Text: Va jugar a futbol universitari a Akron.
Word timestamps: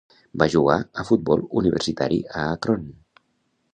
Va 0.41 0.45
jugar 0.53 0.77
a 1.03 1.05
futbol 1.11 1.43
universitari 1.61 2.21
a 2.41 2.47
Akron. 2.57 2.89